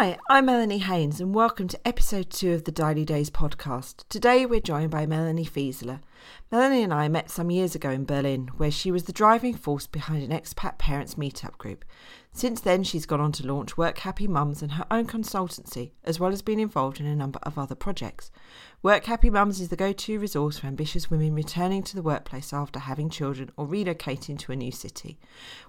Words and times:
Hi, 0.00 0.16
I'm 0.30 0.46
Melanie 0.46 0.78
Haynes, 0.78 1.20
and 1.20 1.34
welcome 1.34 1.66
to 1.66 1.88
episode 1.88 2.30
two 2.30 2.52
of 2.52 2.62
the 2.62 2.70
Daily 2.70 3.04
Days 3.04 3.30
podcast. 3.30 4.04
Today 4.08 4.46
we're 4.46 4.60
joined 4.60 4.92
by 4.92 5.06
Melanie 5.06 5.44
Fieseler. 5.44 5.98
Melanie 6.50 6.82
and 6.82 6.94
I 6.94 7.08
met 7.08 7.30
some 7.30 7.50
years 7.50 7.74
ago 7.74 7.90
in 7.90 8.04
Berlin, 8.04 8.48
where 8.56 8.70
she 8.70 8.90
was 8.90 9.04
the 9.04 9.12
driving 9.12 9.54
force 9.54 9.86
behind 9.86 10.22
an 10.22 10.38
expat 10.38 10.78
parents 10.78 11.16
meetup 11.16 11.58
group. 11.58 11.84
Since 12.32 12.60
then, 12.60 12.84
she's 12.84 13.04
gone 13.04 13.20
on 13.20 13.32
to 13.32 13.46
launch 13.46 13.76
Work 13.76 13.98
Happy 13.98 14.28
Mums 14.28 14.62
and 14.62 14.72
her 14.72 14.86
own 14.90 15.06
consultancy, 15.06 15.90
as 16.04 16.20
well 16.20 16.32
as 16.32 16.40
being 16.40 16.60
involved 16.60 17.00
in 17.00 17.06
a 17.06 17.16
number 17.16 17.38
of 17.42 17.58
other 17.58 17.74
projects. 17.74 18.30
Work 18.82 19.06
Happy 19.06 19.28
Mums 19.28 19.60
is 19.60 19.70
the 19.70 19.76
go 19.76 19.92
to 19.92 20.20
resource 20.20 20.58
for 20.58 20.68
ambitious 20.68 21.10
women 21.10 21.34
returning 21.34 21.82
to 21.82 21.96
the 21.96 22.02
workplace 22.02 22.52
after 22.52 22.78
having 22.78 23.10
children 23.10 23.50
or 23.56 23.66
relocating 23.66 24.38
to 24.38 24.52
a 24.52 24.56
new 24.56 24.70
city. 24.70 25.18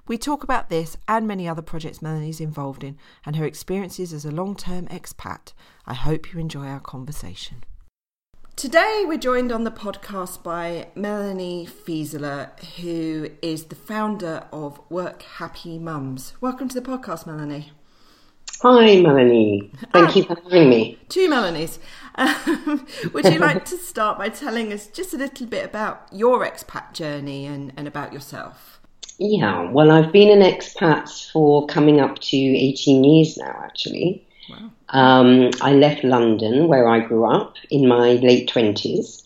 We 0.08 0.18
talk 0.18 0.44
about 0.44 0.70
this 0.70 0.96
and 1.08 1.28
many 1.28 1.48
other 1.48 1.64
projects 1.64 2.02
Melanie's 2.02 2.40
involved 2.40 2.84
in 2.84 2.98
and 3.26 3.36
her 3.36 3.46
experiences 3.46 4.14
as 4.14 4.26
a 4.26 4.32
long 4.32 4.56
term 4.56 4.86
expat. 4.88 5.54
I 5.88 5.96
hope 5.96 6.32
you 6.32 6.40
enjoy 6.40 6.68
our 6.68 6.80
conversation. 6.80 7.64
Today, 8.60 9.06
we're 9.08 9.18
joined 9.18 9.54
on 9.54 9.64
the 9.64 9.72
podcast 9.72 10.44
by 10.44 10.90
Melanie 10.94 11.66
Fieseler, 11.66 12.60
who 12.76 13.30
is 13.42 13.64
the 13.64 13.76
founder 13.76 14.48
of 14.52 14.82
Work 14.90 15.22
Happy 15.22 15.80
Mums. 15.80 16.34
Welcome 16.42 16.68
to 16.68 16.82
the 16.82 16.86
podcast, 16.86 17.26
Melanie. 17.26 17.72
Hi, 18.62 19.00
Melanie. 19.00 19.72
Thank 19.94 20.18
you 20.18 20.24
for 20.24 20.36
having 20.44 20.70
me. 20.70 21.00
Two 21.08 21.30
Melanies. 21.30 21.80
Um, 22.16 22.86
would 23.14 23.32
you 23.32 23.40
like 23.40 23.64
to 23.64 23.78
start 23.78 24.18
by 24.18 24.28
telling 24.28 24.74
us 24.74 24.88
just 24.88 25.14
a 25.14 25.18
little 25.18 25.48
bit 25.48 25.64
about 25.64 26.10
your 26.12 26.46
expat 26.46 26.92
journey 26.92 27.46
and, 27.46 27.72
and 27.78 27.88
about 27.88 28.12
yourself? 28.12 28.82
Yeah, 29.20 29.72
well, 29.72 29.90
I've 29.90 30.12
been 30.12 30.38
an 30.38 30.46
expat 30.46 31.32
for 31.32 31.66
coming 31.68 32.02
up 32.02 32.20
to 32.20 32.36
18 32.36 33.06
years 33.06 33.38
now, 33.38 33.58
actually. 33.64 34.28
Wow. 34.50 34.72
Um, 34.90 35.52
I 35.62 35.74
left 35.74 36.04
London, 36.04 36.68
where 36.68 36.88
I 36.88 37.00
grew 37.00 37.26
up, 37.26 37.56
in 37.70 37.88
my 37.88 38.14
late 38.14 38.50
20s. 38.50 39.26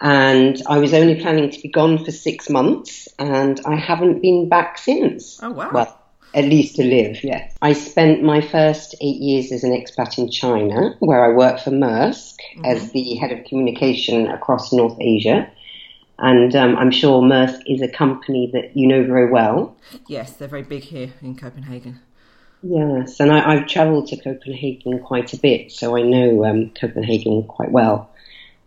And 0.00 0.60
I 0.66 0.78
was 0.78 0.92
only 0.94 1.20
planning 1.20 1.50
to 1.50 1.60
be 1.60 1.68
gone 1.68 2.04
for 2.04 2.10
six 2.10 2.50
months, 2.50 3.08
and 3.18 3.60
I 3.64 3.76
haven't 3.76 4.20
been 4.20 4.48
back 4.48 4.78
since. 4.78 5.40
Oh, 5.42 5.50
wow. 5.50 5.70
Well, 5.72 5.98
at 6.34 6.44
least 6.44 6.76
to 6.76 6.84
live, 6.84 7.22
yes. 7.22 7.54
I 7.60 7.72
spent 7.74 8.22
my 8.22 8.40
first 8.40 8.94
eight 9.00 9.20
years 9.20 9.52
as 9.52 9.64
an 9.64 9.72
expat 9.72 10.18
in 10.18 10.30
China, 10.30 10.96
where 11.00 11.24
I 11.24 11.36
worked 11.36 11.60
for 11.60 11.70
Maersk 11.70 12.36
mm-hmm. 12.56 12.64
as 12.64 12.90
the 12.92 13.14
head 13.16 13.32
of 13.32 13.44
communication 13.44 14.26
across 14.28 14.72
North 14.72 14.96
Asia. 15.00 15.50
And 16.18 16.54
um, 16.56 16.76
I'm 16.76 16.90
sure 16.90 17.22
Maersk 17.22 17.60
is 17.66 17.82
a 17.82 17.88
company 17.88 18.50
that 18.52 18.76
you 18.76 18.86
know 18.86 19.04
very 19.04 19.30
well. 19.30 19.76
Yes, 20.08 20.32
they're 20.32 20.48
very 20.48 20.62
big 20.62 20.84
here 20.84 21.12
in 21.20 21.36
Copenhagen. 21.36 22.00
Yes, 22.62 23.18
and 23.18 23.32
I, 23.32 23.56
have 23.56 23.66
travelled 23.66 24.08
to 24.08 24.16
Copenhagen 24.16 25.00
quite 25.00 25.32
a 25.32 25.36
bit, 25.36 25.72
so 25.72 25.96
I 25.96 26.02
know 26.02 26.44
um, 26.44 26.70
Copenhagen 26.70 27.42
quite 27.44 27.72
well. 27.72 28.10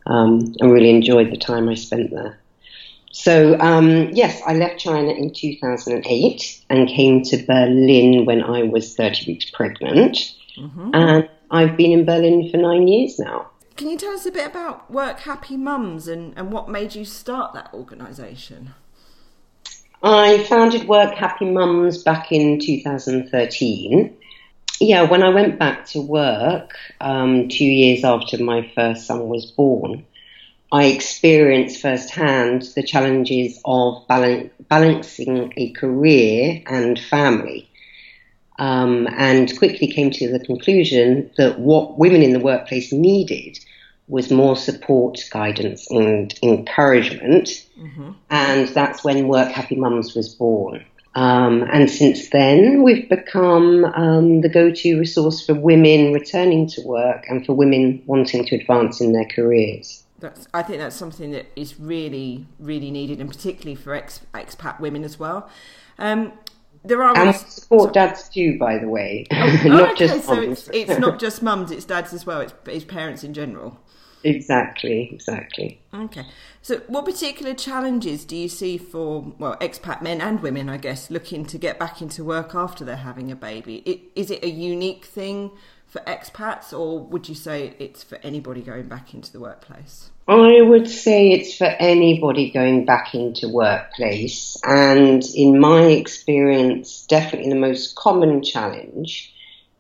Um, 0.05 0.53
I 0.61 0.65
really 0.65 0.89
enjoyed 0.89 1.31
the 1.31 1.37
time 1.37 1.69
I 1.69 1.75
spent 1.75 2.11
there. 2.11 2.37
So, 3.11 3.57
um, 3.61 4.09
yes, 4.11 4.41
I 4.45 4.53
left 4.53 4.77
China 4.77 5.09
in 5.09 5.31
2008 5.31 6.65
and 6.69 6.89
came 6.89 7.23
to 7.23 7.37
Berlin 7.37 8.25
when 8.25 8.43
I 8.43 8.63
was 8.63 8.93
30 8.95 9.31
weeks 9.31 9.49
pregnant. 9.49 10.17
Mm-hmm. 10.57 10.91
And 10.93 11.29
I've 11.49 11.77
been 11.77 11.91
in 11.93 12.05
Berlin 12.05 12.49
for 12.51 12.57
nine 12.57 12.89
years 12.89 13.17
now. 13.17 13.49
Can 13.77 13.89
you 13.89 13.97
tell 13.97 14.13
us 14.13 14.25
a 14.25 14.31
bit 14.31 14.47
about 14.47 14.91
Work 14.91 15.21
Happy 15.21 15.55
Mums 15.55 16.09
and, 16.09 16.33
and 16.37 16.51
what 16.51 16.67
made 16.69 16.95
you 16.95 17.05
start 17.05 17.53
that 17.53 17.73
organisation? 17.73 18.73
I 20.07 20.43
founded 20.43 20.87
Work 20.87 21.15
Happy 21.15 21.45
Mums 21.45 22.03
back 22.03 22.31
in 22.31 22.59
2013. 22.59 24.15
Yeah, 24.79 25.01
when 25.01 25.23
I 25.23 25.29
went 25.29 25.57
back 25.57 25.87
to 25.87 26.01
work 26.01 26.75
um, 27.01 27.49
two 27.49 27.65
years 27.65 28.03
after 28.03 28.37
my 28.37 28.71
first 28.75 29.07
son 29.07 29.27
was 29.27 29.49
born, 29.49 30.05
I 30.71 30.85
experienced 30.85 31.81
firsthand 31.81 32.67
the 32.75 32.83
challenges 32.83 33.59
of 33.65 34.07
balancing 34.07 35.51
a 35.57 35.71
career 35.71 36.61
and 36.67 36.99
family. 36.99 37.67
Um, 38.59 39.07
and 39.07 39.57
quickly 39.57 39.87
came 39.87 40.11
to 40.11 40.31
the 40.31 40.45
conclusion 40.45 41.31
that 41.37 41.57
what 41.57 41.97
women 41.97 42.21
in 42.21 42.31
the 42.31 42.39
workplace 42.39 42.93
needed 42.93 43.57
was 44.07 44.31
more 44.31 44.55
support, 44.55 45.19
guidance, 45.31 45.89
and 45.89 46.33
encouragement. 46.43 47.47
Mm-hmm. 47.79 48.11
And 48.29 48.67
that's 48.69 49.03
when 49.03 49.27
Work 49.27 49.51
Happy 49.51 49.75
Mums 49.75 50.15
was 50.15 50.33
born. 50.35 50.85
Um, 51.15 51.63
and 51.71 51.89
since 51.89 52.29
then, 52.29 52.83
we've 52.83 53.07
become 53.07 53.85
um, 53.85 54.41
the 54.41 54.49
go 54.49 54.69
to 54.69 54.99
resource 54.99 55.45
for 55.45 55.53
women 55.53 56.11
returning 56.11 56.67
to 56.67 56.81
work 56.81 57.23
and 57.29 57.45
for 57.45 57.53
women 57.53 58.03
wanting 58.05 58.45
to 58.45 58.55
advance 58.55 58.99
in 58.99 59.13
their 59.13 59.25
careers. 59.25 60.03
That's, 60.19 60.47
I 60.53 60.61
think 60.61 60.79
that's 60.79 60.95
something 60.95 61.31
that 61.31 61.45
is 61.55 61.79
really, 61.79 62.47
really 62.59 62.91
needed, 62.91 63.21
and 63.21 63.29
particularly 63.29 63.75
for 63.75 63.93
ex, 63.93 64.21
expat 64.33 64.79
women 64.79 65.03
as 65.03 65.17
well. 65.17 65.49
Um, 65.97 66.33
there 66.83 67.01
are 67.01 67.17
and 67.17 67.35
support 67.35 67.93
dads 67.93 68.29
too, 68.29 68.57
by 68.59 68.77
the 68.77 68.87
way, 68.87 69.25
oh, 69.31 69.61
not 69.65 69.91
okay, 69.91 70.07
just 70.07 70.25
so 70.25 70.39
it's, 70.39 70.69
it's, 70.71 70.99
not 70.99 71.19
just 71.19 71.41
mums; 71.41 71.71
it's 71.71 71.85
dads 71.85 72.13
as 72.13 72.25
well. 72.25 72.41
It's, 72.41 72.53
it's 72.67 72.85
parents 72.85 73.23
in 73.23 73.33
general. 73.33 73.79
Exactly, 74.25 75.07
exactly. 75.13 75.79
Okay. 75.93 76.25
So, 76.63 76.77
what 76.87 77.05
particular 77.05 77.53
challenges 77.53 78.25
do 78.25 78.35
you 78.35 78.49
see 78.49 78.79
for, 78.79 79.21
well, 79.37 79.55
expat 79.57 80.01
men 80.01 80.19
and 80.19 80.41
women, 80.41 80.67
I 80.67 80.77
guess, 80.77 81.11
looking 81.11 81.45
to 81.45 81.59
get 81.59 81.77
back 81.77 82.01
into 82.01 82.23
work 82.23 82.55
after 82.55 82.83
they're 82.83 82.95
having 82.95 83.31
a 83.31 83.35
baby? 83.35 84.09
Is 84.15 84.31
it 84.31 84.43
a 84.43 84.49
unique 84.49 85.05
thing 85.05 85.51
for 85.85 86.01
expats, 86.01 86.77
or 86.77 87.01
would 87.01 87.29
you 87.29 87.35
say 87.35 87.75
it's 87.77 88.03
for 88.03 88.17
anybody 88.23 88.63
going 88.63 88.87
back 88.87 89.13
into 89.13 89.31
the 89.31 89.39
workplace? 89.39 90.09
I 90.27 90.59
would 90.59 90.89
say 90.89 91.29
it's 91.29 91.55
for 91.55 91.67
anybody 91.67 92.49
going 92.49 92.83
back 92.83 93.13
into 93.13 93.47
workplace. 93.47 94.57
And 94.63 95.23
in 95.35 95.59
my 95.59 95.83
experience, 95.83 97.05
definitely 97.05 97.49
the 97.49 97.59
most 97.59 97.95
common 97.95 98.41
challenge 98.41 99.31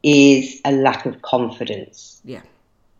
is 0.03 0.61
a 0.63 0.71
lack 0.71 1.07
of 1.07 1.23
confidence. 1.23 2.21
Yeah 2.23 2.41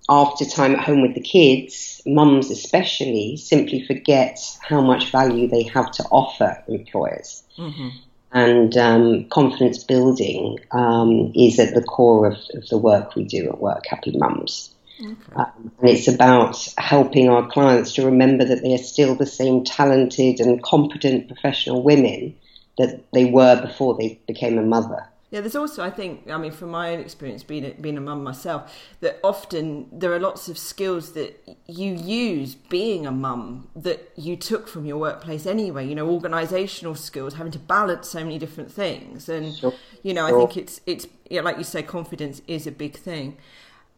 after 0.09 0.45
time 0.45 0.75
at 0.75 0.83
home 0.83 1.01
with 1.01 1.15
the 1.15 1.21
kids, 1.21 2.01
mums 2.05 2.51
especially 2.51 3.37
simply 3.37 3.85
forget 3.85 4.39
how 4.61 4.81
much 4.81 5.11
value 5.11 5.47
they 5.47 5.63
have 5.63 5.91
to 5.91 6.03
offer 6.11 6.63
employers. 6.67 7.43
Mm-hmm. 7.57 7.89
And 8.31 8.77
um, 8.77 9.25
confidence 9.29 9.83
building 9.83 10.59
um, 10.71 11.31
is 11.35 11.57
at 11.57 11.73
the 11.73 11.81
core 11.81 12.27
of, 12.27 12.37
of, 12.53 12.67
the 12.67 12.77
work 12.77 13.15
we 13.15 13.23
do 13.23 13.47
at 13.47 13.59
Work 13.59 13.85
Happy 13.87 14.11
Mums. 14.15 14.73
Okay. 14.99 15.13
Um, 15.35 15.71
and 15.79 15.89
it's 15.89 16.07
about 16.07 16.57
helping 16.77 17.29
our 17.29 17.47
clients 17.47 17.93
to 17.93 18.05
remember 18.05 18.43
that 18.45 18.61
they 18.61 18.73
are 18.73 18.79
still 18.79 19.15
the 19.15 19.25
same 19.25 19.63
talented 19.63 20.41
and 20.41 20.61
competent 20.61 21.27
professional 21.27 21.81
women 21.81 22.35
that 22.77 23.03
they 23.13 23.25
were 23.25 23.61
before 23.61 23.95
they 23.97 24.19
became 24.27 24.57
a 24.57 24.63
mother. 24.63 25.07
Yeah, 25.35 25.41
there's 25.41 25.57
also, 25.57 25.83
I 25.83 25.89
think, 25.89 26.31
I 26.31 26.37
mean, 26.37 26.53
from 26.53 26.69
my 26.69 26.93
own 26.93 27.01
experience 27.01 27.43
being 27.43 27.65
a, 27.65 27.71
being 27.71 27.97
a 27.97 27.99
mum 27.99 28.23
myself, 28.23 28.73
that 29.01 29.19
often 29.21 29.89
there 29.91 30.13
are 30.13 30.19
lots 30.19 30.47
of 30.47 30.57
skills 30.57 31.11
that 31.11 31.45
you 31.67 31.91
use 31.93 32.55
being 32.55 33.05
a 33.05 33.11
mum 33.11 33.67
that 33.75 34.13
you 34.15 34.37
took 34.37 34.65
from 34.65 34.85
your 34.85 34.95
workplace 34.95 35.45
anyway. 35.45 35.85
You 35.85 35.93
know, 35.93 36.07
organisational 36.07 36.97
skills, 36.97 37.33
having 37.33 37.51
to 37.51 37.59
balance 37.59 38.07
so 38.07 38.19
many 38.19 38.39
different 38.39 38.71
things, 38.71 39.27
and 39.27 39.53
sure. 39.53 39.73
you 40.03 40.13
know, 40.13 40.25
I 40.25 40.31
think 40.31 40.55
it's 40.55 40.79
it's 40.85 41.05
yeah, 41.29 41.41
like 41.41 41.57
you 41.57 41.65
say, 41.65 41.83
confidence 41.83 42.41
is 42.47 42.65
a 42.65 42.71
big 42.71 42.95
thing. 42.95 43.35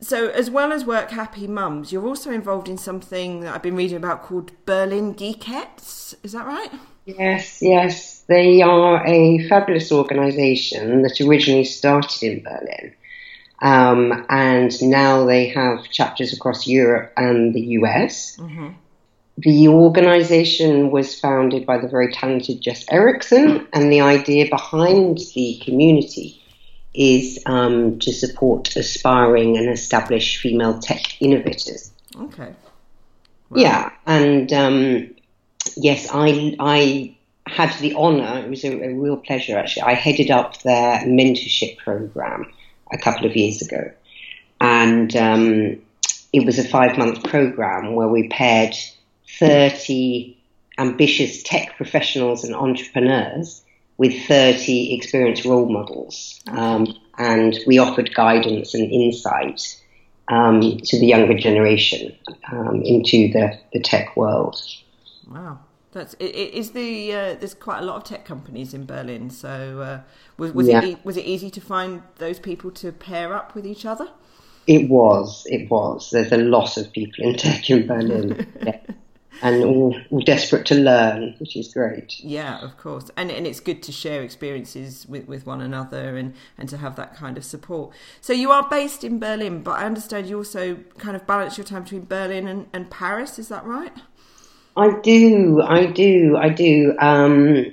So, 0.02 0.30
as 0.30 0.50
well 0.50 0.72
as 0.72 0.86
work 0.86 1.12
happy 1.12 1.46
mums, 1.46 1.92
you're 1.92 2.08
also 2.08 2.32
involved 2.32 2.68
in 2.68 2.80
something 2.80 3.42
that 3.42 3.54
I've 3.54 3.62
been 3.62 3.76
reading 3.76 3.98
about 3.98 4.24
called 4.24 4.54
Berlin 4.66 5.14
Geekettes. 5.14 6.16
Is 6.24 6.32
that 6.32 6.48
right? 6.48 6.72
Yes, 7.06 7.62
yes. 7.62 8.17
They 8.28 8.62
are 8.62 9.06
a 9.06 9.48
fabulous 9.48 9.92
organisation 9.92 11.02
that 11.04 11.22
originally 11.22 11.64
started 11.64 12.24
in 12.24 12.44
Berlin. 12.44 12.94
Um, 13.60 14.26
and 14.30 14.72
now 14.82 15.26
they 15.26 15.48
have 15.48 15.90
chapters 15.90 16.34
across 16.34 16.68
Europe 16.68 17.12
and 17.18 17.54
the 17.54 17.62
US. 17.80 18.38
Mm-hmm. 18.38 18.70
The 19.40 19.68
organisation 19.68 20.92
was 20.92 21.20
founded 21.20 21.66
by 21.66 21.78
the 21.78 21.88
very 21.88 22.12
talented 22.12 22.62
Jess 22.62 22.86
Erickson, 22.90 23.68
and 23.72 23.92
the 23.92 24.02
idea 24.02 24.50
behind 24.50 25.20
the 25.36 25.62
community 25.64 26.42
is 26.96 27.40
um, 27.46 28.00
to 28.00 28.12
support 28.12 28.76
aspiring 28.76 29.56
and 29.58 29.70
established 29.70 30.42
female 30.42 30.80
tech 30.80 31.22
innovators. 31.22 31.92
Okay. 32.16 32.52
Wow. 33.50 33.62
Yeah, 33.62 33.92
and 34.08 34.52
um, 34.52 35.16
yes, 35.76 36.10
I 36.12 36.56
I 36.60 37.17
had 37.58 37.74
the 37.80 37.96
honour, 37.96 38.44
it 38.46 38.50
was 38.50 38.64
a, 38.64 38.72
a, 38.84 38.94
real 38.94 39.18
pleasure 39.18 39.58
actually. 39.58 39.82
I 39.82 39.94
headed 39.94 40.30
up 40.30 40.62
their 40.62 41.00
mentorship 41.00 41.78
program 41.80 42.54
a 42.92 43.00
couple 43.00 43.26
of 43.26 43.36
years 43.36 43.64
ago. 43.64 43.92
And 44.62 45.16
um, 45.16 45.82
it 46.32 46.46
was 46.46 46.60
a 46.60 46.64
five 46.64 46.98
month 47.00 47.24
program 47.24 47.96
where 47.96 48.08
we 48.08 48.28
paired 48.28 48.76
30 49.40 50.38
ambitious 50.78 51.42
tech 51.42 51.76
professionals 51.78 52.44
and 52.44 52.54
entrepreneurs 52.54 53.64
with 53.98 54.14
30 54.28 54.94
experienced 54.94 55.44
role 55.44 55.68
models. 55.68 56.40
Um, 56.50 56.86
and 57.18 57.58
we 57.66 57.80
offered 57.80 58.14
guidance 58.14 58.76
and 58.76 58.92
insight 58.92 59.82
um, 60.28 60.62
to 60.62 61.00
the 61.00 61.08
younger 61.08 61.36
generation 61.36 62.16
um, 62.52 62.84
into 62.84 63.32
the, 63.34 63.58
the 63.74 63.80
tech 63.80 64.16
world. 64.16 64.62
Wow. 65.28 65.58
That's 65.92 66.16
is 66.16 66.72
the 66.72 67.14
uh, 67.14 67.36
there's 67.36 67.54
quite 67.54 67.80
a 67.80 67.86
lot 67.86 67.98
of 67.98 68.04
tech 68.04 68.26
companies 68.26 68.74
in 68.74 68.86
Berlin. 68.86 69.30
So 69.30 69.82
uh, 69.82 70.02
was 70.38 70.52
was 70.54 70.68
yeah. 70.68 70.84
it 70.84 71.06
was 71.06 71.18
it 71.18 71.26
easy 71.26 71.50
to 71.52 71.62
find 71.62 72.04
those 72.18 72.40
people 72.40 72.72
to 72.72 72.92
pair 72.92 73.34
up 73.34 73.56
with 73.56 73.66
each 73.66 73.86
other? 73.86 74.10
It 74.68 74.90
was. 74.90 75.46
It 75.50 75.70
was. 75.70 76.10
There's 76.12 76.32
a 76.34 76.38
lot 76.38 76.76
of 76.78 76.92
people 76.92 77.24
in 77.24 77.36
tech 77.36 77.70
in 77.70 77.88
Berlin. 77.88 78.48
yeah 78.66 78.80
and 79.42 79.64
all, 79.64 79.96
all, 80.10 80.20
desperate 80.22 80.66
to 80.68 80.76
learn, 80.76 81.36
which 81.40 81.56
is 81.56 81.74
great. 81.74 82.20
Yeah, 82.20 82.60
of 82.60 82.78
course, 82.78 83.10
and 83.16 83.32
and 83.32 83.46
it's 83.46 83.60
good 83.60 83.84
to 83.84 83.92
share 83.92 84.24
experiences 84.24 85.06
with, 85.08 85.28
with 85.28 85.46
one 85.46 85.62
another 85.62 86.18
and 86.18 86.34
and 86.58 86.68
to 86.70 86.78
have 86.78 86.96
that 86.96 87.16
kind 87.16 87.38
of 87.38 87.46
support. 87.46 87.94
So 88.22 88.34
you 88.34 88.52
are 88.52 88.68
based 88.70 89.04
in 89.04 89.20
Berlin, 89.20 89.64
but 89.64 89.80
I 89.80 89.86
understand 89.86 90.28
you 90.28 90.38
also 90.38 90.76
kind 90.98 91.16
of 91.16 91.28
balance 91.28 91.58
your 91.58 91.66
time 91.66 91.84
between 91.84 92.06
Berlin 92.06 92.48
and, 92.48 92.68
and 92.74 92.90
Paris. 92.90 93.38
Is 93.38 93.50
that 93.50 93.64
right? 93.66 93.94
I 94.78 95.00
do, 95.02 95.62
I 95.62 95.88
do, 95.88 96.38
I 96.38 96.50
do. 96.50 96.96
Um, 97.00 97.66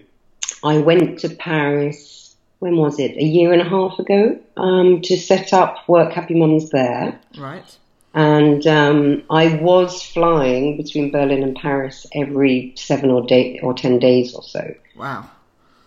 I 0.64 0.78
went 0.78 1.20
to 1.20 1.28
Paris. 1.28 2.34
When 2.58 2.76
was 2.76 2.98
it? 2.98 3.12
A 3.16 3.22
year 3.22 3.52
and 3.52 3.60
a 3.60 3.68
half 3.68 3.98
ago 3.98 4.38
um, 4.56 5.02
to 5.02 5.16
set 5.16 5.52
up 5.52 5.86
Work 5.88 6.12
Happy 6.12 6.34
Mums 6.34 6.70
there. 6.70 7.20
Right 7.38 7.78
and 8.14 8.64
um, 8.68 9.24
I 9.28 9.56
was 9.56 10.00
flying 10.00 10.76
between 10.76 11.10
Berlin 11.10 11.42
and 11.42 11.56
Paris 11.56 12.06
every 12.14 12.72
seven 12.76 13.10
or, 13.10 13.26
day, 13.26 13.58
or 13.60 13.74
ten 13.74 13.98
days 13.98 14.34
or 14.34 14.42
so. 14.42 14.72
Wow. 14.96 15.28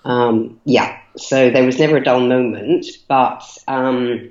Um, 0.04 0.60
yeah, 0.66 1.00
so 1.16 1.50
there 1.50 1.66
was 1.66 1.80
never 1.80 1.98
a 1.98 2.04
dull 2.04 2.20
moment, 2.20 2.86
but 3.08 3.44
um, 3.70 4.30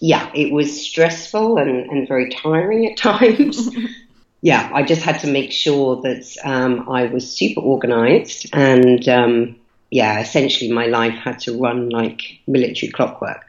yeah, 0.00 0.30
it 0.34 0.52
was 0.52 0.86
stressful 0.86 1.56
and, 1.56 1.90
and 1.90 2.06
very 2.06 2.28
tiring 2.30 2.86
at 2.86 2.96
times. 2.98 3.70
Yeah, 4.44 4.70
I 4.74 4.82
just 4.82 5.00
had 5.00 5.20
to 5.20 5.26
make 5.26 5.52
sure 5.52 5.96
that 6.02 6.36
um, 6.44 6.86
I 6.86 7.06
was 7.06 7.26
super 7.26 7.62
organized 7.62 8.46
and 8.52 9.08
um, 9.08 9.56
yeah, 9.90 10.20
essentially 10.20 10.70
my 10.70 10.84
life 10.84 11.14
had 11.14 11.38
to 11.40 11.58
run 11.58 11.88
like 11.88 12.20
military 12.46 12.92
clockwork. 12.92 13.42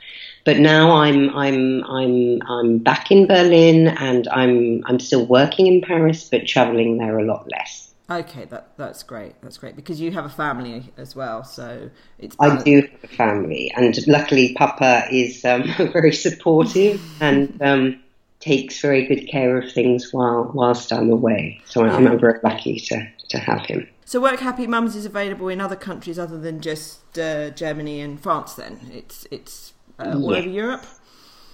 But 0.45 0.59
now 0.59 0.95
I'm 0.95 1.35
I'm 1.35 1.83
I'm 1.83 2.41
I'm 2.47 2.77
back 2.77 3.11
in 3.11 3.27
Berlin 3.27 3.89
and 3.89 4.29
I'm 4.29 4.83
I'm 4.85 4.99
still 5.01 5.25
working 5.25 5.67
in 5.67 5.81
Paris, 5.81 6.29
but 6.31 6.47
traveling 6.47 6.97
there 6.97 7.19
a 7.19 7.25
lot 7.25 7.45
less. 7.51 7.93
Okay, 8.09 8.45
that 8.45 8.77
that's 8.77 9.03
great. 9.03 9.33
That's 9.41 9.57
great 9.57 9.75
because 9.75 9.99
you 9.99 10.11
have 10.11 10.23
a 10.23 10.29
family 10.29 10.93
as 10.95 11.13
well, 11.13 11.43
so 11.43 11.89
it's. 12.19 12.37
I 12.39 12.61
do 12.63 12.83
have 12.83 13.03
a 13.03 13.07
family, 13.07 13.69
and 13.75 13.97
luckily, 14.07 14.53
Papa 14.53 15.07
is 15.11 15.43
um, 15.43 15.63
very 15.91 16.13
supportive 16.13 17.01
and 17.19 17.61
um, 17.61 17.99
takes 18.45 18.79
very 18.79 19.05
good 19.07 19.27
care 19.27 19.57
of 19.57 19.71
things 19.71 20.13
while 20.13 20.51
whilst 20.53 20.93
I'm 20.93 21.09
away. 21.09 21.61
So 21.65 21.83
I'm, 21.83 22.07
I'm 22.07 22.19
very 22.19 22.39
lucky 22.43 22.79
to 22.79 23.07
to 23.29 23.37
have 23.39 23.65
him. 23.65 23.87
So, 24.07 24.21
Work 24.21 24.39
Happy 24.39 24.67
Mums 24.67 24.95
is 24.95 25.05
available 25.05 25.49
in 25.49 25.59
other 25.59 25.75
countries 25.75 26.19
other 26.19 26.39
than 26.39 26.61
just 26.61 27.17
uh, 27.17 27.49
Germany 27.49 28.01
and 28.01 28.19
France. 28.21 28.53
Then 28.53 28.91
it's 28.93 29.27
it's 29.31 29.73
uh, 29.99 30.13
all 30.13 30.31
yeah. 30.31 30.37
over 30.37 30.49
Europe? 30.49 30.85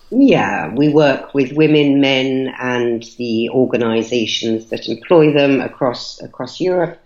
Yeah, 0.09 0.73
we 0.75 0.89
work 0.89 1.33
with 1.33 1.53
women, 1.53 2.01
men, 2.01 2.53
and 2.59 3.03
the 3.17 3.49
organisations 3.51 4.65
that 4.69 4.89
employ 4.89 5.31
them 5.31 5.61
across 5.61 6.21
across 6.21 6.59
Europe, 6.59 6.99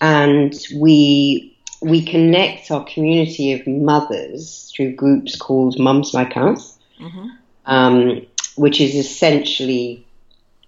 and 0.00 0.54
we 0.76 1.58
we 1.82 2.04
connect 2.04 2.70
our 2.70 2.84
community 2.84 3.52
of 3.52 3.66
mothers 3.66 4.72
through 4.74 4.94
groups 4.94 5.34
called 5.36 5.78
Mums 5.80 6.14
Like 6.14 6.36
Us, 6.36 6.78
mm-hmm. 7.00 7.28
um, 7.66 8.24
which 8.56 8.80
is 8.80 8.94
essentially 8.94 10.04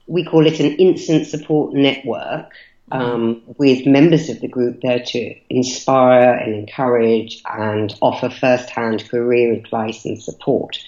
we 0.07 0.25
call 0.25 0.47
it 0.47 0.59
an 0.59 0.75
instant 0.77 1.27
support 1.27 1.75
network 1.75 2.51
um, 2.91 3.43
with 3.59 3.87
members 3.87 4.29
of 4.31 4.41
the 4.41 4.49
group 4.49 4.81
there 4.81 5.03
to 5.05 5.35
inspire 5.51 6.33
and 6.33 6.55
encourage 6.55 7.43
and 7.45 7.95
offer 8.01 8.31
first-hand 8.31 9.09
career 9.11 9.53
advice 9.53 10.05
and 10.05 10.21
support. 10.21 10.79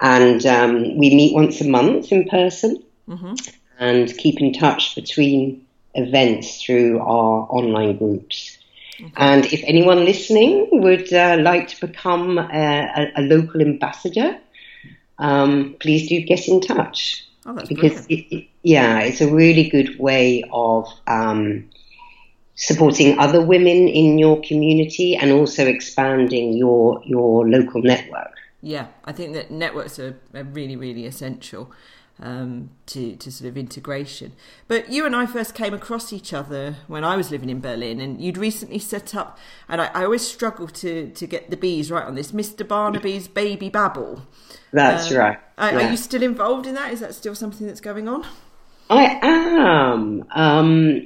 And 0.00 0.44
um, 0.46 0.98
we 0.98 1.14
meet 1.14 1.34
once 1.34 1.60
a 1.60 1.68
month 1.68 2.10
in 2.10 2.28
person 2.28 2.82
mm-hmm. 3.08 3.34
and 3.78 4.16
keep 4.18 4.40
in 4.40 4.52
touch 4.52 4.96
between 4.96 5.64
events 5.94 6.60
through 6.62 6.98
our 6.98 7.46
online 7.50 7.98
groups. 7.98 8.58
Okay. 9.00 9.12
And 9.16 9.46
if 9.46 9.62
anyone 9.64 10.04
listening 10.04 10.68
would 10.72 11.12
uh, 11.12 11.36
like 11.40 11.68
to 11.68 11.86
become 11.86 12.38
a, 12.38 13.12
a, 13.16 13.20
a 13.20 13.22
local 13.22 13.60
ambassador, 13.60 14.38
um, 15.18 15.76
please 15.80 16.08
do 16.08 16.20
get 16.20 16.48
in 16.48 16.60
touch. 16.60 17.26
Oh, 17.44 17.58
because 17.68 18.06
it, 18.06 18.24
it, 18.34 18.48
yeah, 18.62 19.00
it's 19.00 19.20
a 19.20 19.32
really 19.32 19.68
good 19.68 19.98
way 19.98 20.44
of 20.52 20.88
um, 21.08 21.68
supporting 22.54 23.18
other 23.18 23.44
women 23.44 23.88
in 23.88 24.18
your 24.18 24.40
community 24.42 25.16
and 25.16 25.32
also 25.32 25.66
expanding 25.66 26.52
your 26.52 27.02
your 27.04 27.48
local 27.48 27.82
network. 27.82 28.32
Yeah, 28.60 28.86
I 29.04 29.12
think 29.12 29.34
that 29.34 29.50
networks 29.50 29.98
are, 29.98 30.18
are 30.34 30.44
really 30.44 30.76
really 30.76 31.06
essential. 31.06 31.72
Um, 32.20 32.70
to, 32.86 33.16
to 33.16 33.32
sort 33.32 33.48
of 33.48 33.56
integration. 33.56 34.32
But 34.68 34.90
you 34.92 35.04
and 35.06 35.16
I 35.16 35.26
first 35.26 35.56
came 35.56 35.74
across 35.74 36.12
each 36.12 36.32
other 36.32 36.76
when 36.86 37.02
I 37.02 37.16
was 37.16 37.32
living 37.32 37.50
in 37.50 37.60
Berlin, 37.60 38.00
and 38.00 38.20
you'd 38.20 38.38
recently 38.38 38.78
set 38.78 39.12
up, 39.12 39.38
and 39.68 39.80
I, 39.80 39.86
I 39.86 40.04
always 40.04 40.24
struggle 40.24 40.68
to, 40.68 41.10
to 41.10 41.26
get 41.26 41.50
the 41.50 41.56
bees 41.56 41.90
right 41.90 42.04
on 42.04 42.14
this, 42.14 42.30
Mr. 42.30 42.68
Barnaby's 42.68 43.26
Baby 43.26 43.70
Babble. 43.70 44.22
That's 44.72 45.10
um, 45.10 45.16
right. 45.16 45.38
Are, 45.58 45.72
yeah. 45.72 45.88
are, 45.88 45.90
you 45.90 45.96
still 45.96 46.22
involved 46.22 46.66
in 46.66 46.74
that? 46.74 46.92
Is 46.92 47.00
that 47.00 47.14
still 47.14 47.34
something 47.34 47.66
that's 47.66 47.80
going 47.80 48.08
on? 48.08 48.24
I 48.90 49.18
am. 49.22 50.24
Um, 50.32 51.04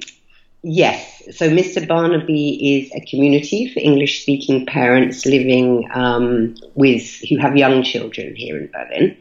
yes. 0.61 1.23
So 1.31 1.49
Mr. 1.49 1.87
Barnaby 1.87 2.79
is 2.79 2.91
a 2.93 3.01
community 3.05 3.71
for 3.73 3.79
English 3.79 4.21
speaking 4.21 4.65
parents 4.65 5.25
living 5.25 5.89
um, 5.93 6.55
with 6.75 7.21
who 7.29 7.37
have 7.37 7.55
young 7.55 7.83
children 7.83 8.35
here 8.35 8.57
in 8.57 8.69
Berlin. 8.71 9.17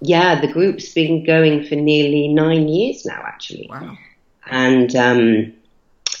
Yeah, 0.00 0.40
the 0.40 0.52
group's 0.52 0.92
been 0.92 1.24
going 1.24 1.66
for 1.66 1.74
nearly 1.74 2.28
nine 2.28 2.68
years 2.68 3.04
now, 3.04 3.22
actually. 3.26 3.66
Wow. 3.68 3.98
And 4.46 4.94
um, 4.94 5.52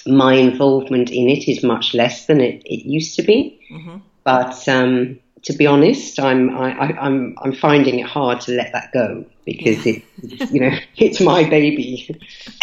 my 0.06 0.34
involvement 0.34 1.10
in 1.10 1.28
it 1.28 1.48
is 1.48 1.62
much 1.62 1.94
less 1.94 2.26
than 2.26 2.40
it, 2.40 2.62
it 2.64 2.88
used 2.88 3.14
to 3.16 3.22
be. 3.22 3.60
Mm-hmm. 3.70 3.98
But 4.24 4.68
um, 4.68 5.18
to 5.42 5.52
be 5.52 5.66
honest, 5.66 6.18
I'm 6.18 6.56
I, 6.56 6.70
am 6.70 6.80
i 6.80 7.00
I'm, 7.00 7.36
I'm 7.42 7.52
finding 7.52 7.98
it 7.98 8.06
hard 8.06 8.40
to 8.42 8.52
let 8.52 8.72
that 8.72 8.92
go 8.92 9.24
because 9.44 9.86
it 9.86 10.02
you 10.50 10.60
know 10.60 10.76
it's 10.96 11.20
my 11.20 11.48
baby. 11.48 12.08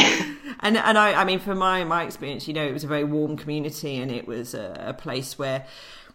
and 0.59 0.77
and 0.77 0.97
I 0.97 1.13
I 1.13 1.23
mean 1.23 1.39
from 1.39 1.59
my 1.59 1.83
my 1.83 2.03
experience, 2.03 2.47
you 2.47 2.53
know, 2.53 2.65
it 2.65 2.73
was 2.73 2.83
a 2.83 2.87
very 2.87 3.03
warm 3.03 3.37
community 3.37 3.97
and 3.97 4.11
it 4.11 4.27
was 4.27 4.53
a, 4.53 4.85
a 4.87 4.93
place 4.93 5.39
where 5.39 5.65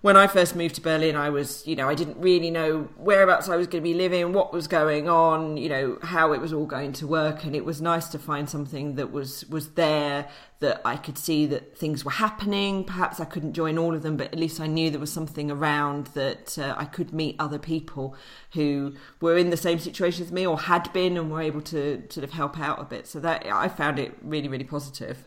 when 0.03 0.17
I 0.17 0.27
first 0.27 0.57
moved 0.57 0.77
to 0.77 0.81
Berlin, 0.81 1.15
I 1.15 1.29
was, 1.29 1.67
you 1.67 1.77
know, 1.77 1.87
I 1.87 1.95
didn't 1.95 2.17
really 2.17 2.51
know 2.51 2.89
whereabouts 2.97 3.51
I 3.51 3.57
was 3.57 3.67
going 3.67 3.83
to 3.83 3.89
be 3.89 3.93
living, 3.93 4.33
what 4.33 4.51
was 4.51 4.67
going 4.67 5.11
on, 5.11 5.59
you 5.59 5.69
know, 5.69 5.99
how 6.03 6.33
it 6.33 6.41
was 6.41 6.55
all 6.55 6.65
going 6.65 6.93
to 6.95 7.07
work, 7.07 7.45
and 7.45 7.55
it 7.55 7.67
was 7.67 7.83
nice 7.83 8.09
to 8.09 8.19
find 8.19 8.49
something 8.49 8.95
that 8.95 9.13
was 9.13 9.45
was 9.51 9.73
there 9.73 10.27
that 10.61 10.81
I 10.87 10.97
could 10.97 11.19
see 11.19 11.45
that 11.47 11.77
things 11.77 12.03
were 12.03 12.13
happening. 12.13 12.85
Perhaps 12.85 13.21
I 13.21 13.27
couldn't 13.27 13.53
join 13.53 13.77
all 13.77 13.95
of 13.95 14.03
them, 14.03 14.17
but 14.17 14.29
at 14.29 14.39
least 14.39 14.59
I 14.59 14.67
knew 14.67 14.91
there 14.91 15.01
was 15.01 15.13
something 15.13 15.51
around 15.51 16.09
that 16.09 16.59
uh, 16.59 16.75
I 16.79 16.87
could 16.87 17.13
meet 17.13 17.37
other 17.39 17.59
people 17.59 18.15
who 18.55 18.95
were 19.21 19.37
in 19.37 19.51
the 19.51 19.57
same 19.57 19.79
situation 19.79 20.25
as 20.25 20.33
me 20.33 20.47
or 20.47 20.59
had 20.59 20.91
been 20.95 21.19
and 21.19 21.31
were 21.31 21.43
able 21.43 21.63
to 21.63 22.03
sort 22.09 22.25
of 22.25 22.33
help 22.33 22.59
out 22.59 22.81
a 22.81 22.85
bit. 22.85 23.07
So 23.07 23.21
that 23.21 23.47
I 23.47 23.69
found 23.69 23.99
it 23.99 24.15
really, 24.23 24.49
really 24.49 24.65
positive. 24.65 25.27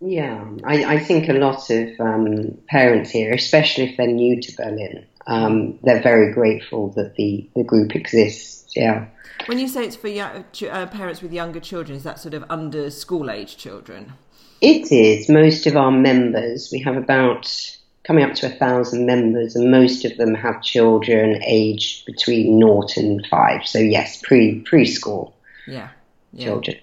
Yeah, 0.00 0.44
I, 0.64 0.84
I 0.94 0.98
think 0.98 1.28
a 1.28 1.34
lot 1.34 1.68
of 1.70 2.00
um, 2.00 2.56
parents 2.68 3.10
here, 3.10 3.32
especially 3.32 3.90
if 3.90 3.96
they're 3.96 4.06
new 4.06 4.40
to 4.40 4.56
Berlin, 4.56 5.06
um, 5.26 5.78
they're 5.82 6.02
very 6.02 6.32
grateful 6.32 6.88
that 6.92 7.16
the, 7.16 7.48
the 7.54 7.64
group 7.64 7.94
exists. 7.94 8.74
Yeah. 8.74 9.06
When 9.46 9.58
you 9.58 9.68
say 9.68 9.84
it's 9.84 9.96
for 9.96 10.08
young, 10.08 10.44
uh, 10.70 10.86
parents 10.86 11.20
with 11.20 11.32
younger 11.32 11.60
children, 11.60 11.96
is 11.96 12.04
that 12.04 12.18
sort 12.18 12.34
of 12.34 12.44
under 12.48 12.90
school 12.90 13.30
age 13.30 13.58
children? 13.58 14.14
It 14.62 14.90
is. 14.90 15.28
Most 15.28 15.66
of 15.66 15.76
our 15.76 15.90
members, 15.90 16.70
we 16.72 16.80
have 16.80 16.96
about 16.96 17.76
coming 18.04 18.24
up 18.24 18.34
to 18.36 18.46
a 18.46 18.50
thousand 18.50 19.04
members, 19.04 19.54
and 19.54 19.70
most 19.70 20.06
of 20.06 20.16
them 20.16 20.34
have 20.34 20.62
children 20.62 21.42
aged 21.44 22.06
between 22.06 22.58
naught 22.58 22.96
and 22.96 23.26
five. 23.30 23.66
So 23.66 23.78
yes, 23.78 24.20
pre 24.22 24.62
preschool. 24.64 25.32
Yeah. 25.66 25.90
yeah. 26.32 26.44
Children 26.44 26.78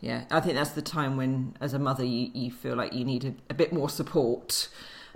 yeah, 0.00 0.24
I 0.30 0.40
think 0.40 0.54
that's 0.54 0.70
the 0.70 0.82
time 0.82 1.16
when, 1.16 1.56
as 1.60 1.74
a 1.74 1.78
mother, 1.78 2.04
you, 2.04 2.30
you 2.32 2.50
feel 2.50 2.76
like 2.76 2.92
you 2.92 3.04
need 3.04 3.24
a, 3.24 3.34
a 3.50 3.54
bit 3.54 3.72
more 3.72 3.88
support. 3.88 4.68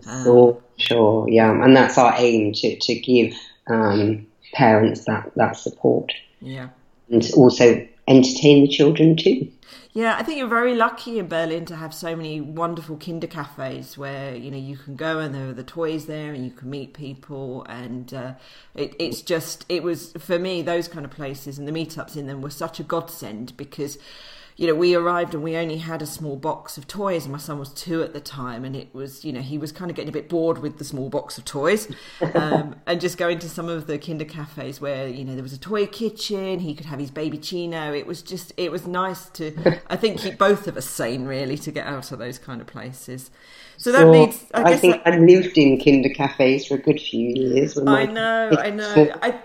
Um, 0.07 0.25
sure, 0.25 0.63
sure, 0.77 1.29
yeah, 1.29 1.51
and 1.63 1.77
that's 1.77 1.99
our 1.99 2.15
aim 2.17 2.53
to 2.55 2.79
to 2.79 2.95
give 2.95 3.35
um, 3.69 4.27
parents 4.55 5.05
that 5.05 5.31
that 5.37 5.57
support. 5.57 6.13
Yeah, 6.41 6.71
and 7.11 7.29
also 7.37 7.87
entertain 8.09 8.63
the 8.63 8.69
children 8.69 9.17
too. 9.17 9.51
Yeah, 9.95 10.17
I 10.19 10.23
think 10.23 10.39
you're 10.39 10.49
very 10.49 10.75
lucky 10.75 11.19
in 11.19 11.29
Berlin 11.29 11.67
to 11.67 11.77
have 11.77 11.93
so 11.93 12.17
many 12.17 12.41
wonderful 12.41 12.97
kinder 12.97 13.27
cafes 13.27 13.99
where 13.99 14.35
you 14.35 14.51
know 14.51 14.57
you 14.57 14.79
can 14.79 14.97
go 14.97 15.19
and 15.19 15.35
there 15.35 15.51
are 15.51 15.53
the 15.53 15.63
toys 15.63 16.07
there 16.07 16.33
and 16.33 16.45
you 16.45 16.51
can 16.51 16.71
meet 16.71 16.95
people 16.95 17.65
and 17.69 18.13
uh, 18.15 18.33
it, 18.75 18.95
it's 18.99 19.21
just 19.21 19.67
it 19.69 19.83
was 19.83 20.13
for 20.13 20.39
me 20.39 20.63
those 20.63 20.89
kind 20.89 21.05
of 21.05 21.11
places 21.11 21.59
and 21.59 21.69
the 21.69 21.73
meetups 21.73 22.17
in 22.17 22.27
them 22.27 22.41
were 22.41 22.51
such 22.51 22.81
a 22.81 22.83
godsend 22.83 23.55
because 23.59 23.99
you 24.57 24.67
know, 24.67 24.75
we 24.75 24.95
arrived 24.95 25.35
and 25.35 25.43
we 25.43 25.57
only 25.57 25.79
had 25.79 26.03
a 26.03 26.07
small 26.07 26.37
box 26.37 26.77
of 26.77 26.87
toys, 26.87 27.25
and 27.25 27.33
my 27.33 27.39
son 27.39 27.59
was 27.59 27.71
two 27.71 28.03
at 28.03 28.13
the 28.13 28.21
time, 28.21 28.65
and 28.65 28.77
it 28.77 28.95
was, 28.95 29.25
you 29.25 29.33
know, 29.33 29.41
he 29.41 29.59
was 29.59 29.73
kind 29.73 29.91
of 29.91 29.97
getting 29.97 30.09
a 30.09 30.13
bit 30.13 30.29
bored 30.29 30.59
with 30.59 30.79
the 30.79 30.85
small 30.85 31.09
box 31.09 31.39
of 31.39 31.45
toys, 31.45 31.89
um, 32.35 32.77
and 32.87 33.01
just 33.01 33.17
going 33.17 33.39
to 33.39 33.49
some 33.49 33.69
of 33.69 33.87
the 33.87 33.99
kinder 33.99 34.25
cafes 34.25 34.81
where 34.81 35.09
you 35.09 35.25
know 35.25 35.35
there 35.35 35.43
was 35.43 35.53
a 35.53 35.59
toy 35.59 35.87
kitchen, 35.87 36.61
he 36.61 36.75
could 36.75 36.87
have 36.87 36.99
his 36.99 37.11
babyccino. 37.11 37.97
It 37.97 38.07
was 38.07 38.23
just, 38.23 38.53
it 38.57 38.71
was 38.71 38.87
nice 38.87 39.29
to, 39.31 39.81
I 39.89 39.97
think, 39.97 40.19
keep 40.19 40.39
both 40.39 40.69
of 40.69 40.77
us 40.77 40.87
sane 40.87 41.25
really 41.25 41.57
to 41.59 41.73
get 41.73 41.87
out 41.87 42.13
of 42.13 42.19
those 42.19 42.39
kind 42.39 42.61
of 42.61 42.67
places. 42.67 43.31
So 43.79 43.91
that 43.93 44.07
well, 44.07 44.27
leads. 44.27 44.45
I, 44.55 44.73
I 44.73 44.77
think 44.77 45.03
that, 45.03 45.15
I 45.15 45.19
lived 45.19 45.57
in 45.57 45.83
kinder 45.83 46.11
cafes 46.11 46.67
for 46.67 46.75
a 46.75 46.79
good 46.79 47.01
few 47.01 47.31
years. 47.35 47.79
I 47.79 48.07
know, 48.07 48.51
I 48.59 48.71
know. 48.71 49.19
I 49.23 49.41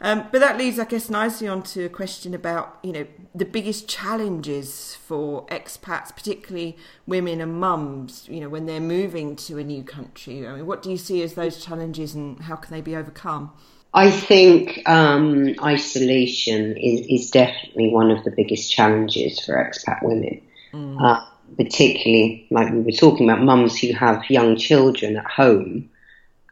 um, 0.00 0.26
but 0.32 0.40
that 0.40 0.56
leads, 0.56 0.78
I 0.78 0.86
guess, 0.86 1.10
nicely 1.10 1.46
onto 1.46 1.84
a 1.84 1.88
question 1.88 2.34
about 2.34 2.78
you 2.82 2.92
know 2.92 3.06
the 3.34 3.44
biggest 3.44 3.88
challenges 3.88 4.94
for 4.94 5.46
expats, 5.46 6.14
particularly 6.14 6.76
women 7.06 7.40
and 7.40 7.60
mums. 7.60 8.26
You 8.28 8.40
know, 8.40 8.48
when 8.48 8.66
they're 8.66 8.80
moving 8.80 9.36
to 9.36 9.58
a 9.58 9.64
new 9.64 9.82
country. 9.82 10.46
I 10.46 10.56
mean, 10.56 10.66
what 10.66 10.82
do 10.82 10.90
you 10.90 10.96
see 10.96 11.22
as 11.22 11.34
those 11.34 11.62
challenges, 11.62 12.14
and 12.14 12.40
how 12.40 12.56
can 12.56 12.72
they 12.72 12.80
be 12.80 12.96
overcome? 12.96 13.52
I 13.92 14.10
think 14.10 14.88
um, 14.88 15.54
isolation 15.62 16.76
is, 16.76 17.06
is, 17.08 17.30
definitely 17.30 17.90
one 17.90 18.12
of 18.12 18.22
the 18.22 18.30
biggest 18.30 18.72
challenges 18.72 19.40
for 19.40 19.54
expat 19.54 20.00
women. 20.02 20.40
Mm. 20.72 21.02
Uh, 21.02 21.26
particularly, 21.56 22.46
like 22.50 22.72
we 22.72 22.80
were 22.80 22.92
talking 22.92 23.28
about, 23.28 23.42
mums 23.42 23.78
who 23.78 23.92
have 23.92 24.22
young 24.30 24.56
children 24.56 25.16
at 25.16 25.26
home 25.26 25.90